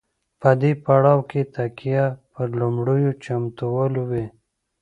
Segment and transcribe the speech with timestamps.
[0.41, 4.25] په دې پړاو کې تکیه پر لومړنیو چمتووالو وي.